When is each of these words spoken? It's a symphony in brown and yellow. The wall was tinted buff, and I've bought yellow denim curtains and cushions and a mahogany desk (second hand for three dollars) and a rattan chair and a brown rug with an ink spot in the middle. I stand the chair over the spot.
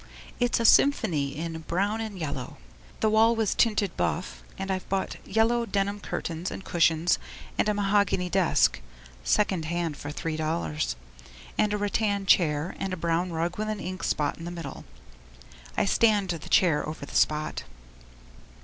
It's 0.39 0.59
a 0.59 0.65
symphony 0.65 1.37
in 1.37 1.59
brown 1.67 2.01
and 2.01 2.17
yellow. 2.17 2.57
The 3.01 3.09
wall 3.11 3.35
was 3.35 3.53
tinted 3.53 3.95
buff, 3.95 4.41
and 4.57 4.71
I've 4.71 4.89
bought 4.89 5.17
yellow 5.27 5.63
denim 5.67 5.99
curtains 5.99 6.49
and 6.49 6.65
cushions 6.65 7.19
and 7.55 7.69
a 7.69 7.75
mahogany 7.75 8.27
desk 8.27 8.81
(second 9.23 9.65
hand 9.65 9.97
for 9.97 10.09
three 10.09 10.37
dollars) 10.37 10.95
and 11.55 11.71
a 11.71 11.77
rattan 11.77 12.25
chair 12.25 12.75
and 12.79 12.93
a 12.93 12.97
brown 12.97 13.31
rug 13.31 13.59
with 13.59 13.69
an 13.69 13.79
ink 13.79 14.03
spot 14.03 14.39
in 14.39 14.45
the 14.45 14.49
middle. 14.49 14.85
I 15.77 15.85
stand 15.85 16.29
the 16.29 16.49
chair 16.49 16.83
over 16.89 17.05
the 17.05 17.13
spot. 17.15 17.61